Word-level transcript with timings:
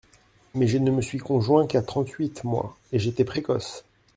Mais 0.55 0.65
je 0.65 0.79
ne 0.79 0.89
me 0.89 0.99
suis 1.03 1.19
conjoint 1.19 1.67
qu’à 1.67 1.83
trente-huit, 1.83 2.43
moi!… 2.43 2.75
et 2.91 2.97
j’étais 2.97 3.23
précoce!… 3.23 3.85